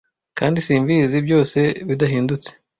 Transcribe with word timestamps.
Kandi 0.39 0.57
simbizi! 0.65 1.17
Byose 1.27 1.59
bidahindutse 1.87 2.49